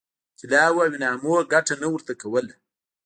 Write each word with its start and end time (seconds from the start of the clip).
طلاوو 0.39 0.83
او 0.85 0.91
انعامونو 0.97 1.47
ګټه 1.53 1.73
نه 1.81 1.87
ورته 1.91 2.13
کوله. 2.21 2.53